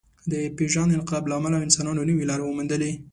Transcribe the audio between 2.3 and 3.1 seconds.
وموندلې.